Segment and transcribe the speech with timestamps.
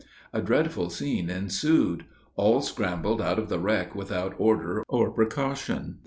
[0.33, 2.05] A dreadful scene ensued.
[2.35, 5.99] All scrambled out of the wreck without order or precaution.